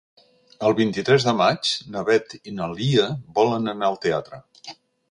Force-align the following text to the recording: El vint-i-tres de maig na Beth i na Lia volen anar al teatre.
El 0.69 0.75
vint-i-tres 0.79 1.27
de 1.27 1.35
maig 1.41 1.75
na 1.97 2.03
Beth 2.09 2.35
i 2.53 2.57
na 2.63 2.73
Lia 2.75 3.07
volen 3.41 3.75
anar 3.77 3.93
al 3.93 4.05
teatre. 4.09 4.43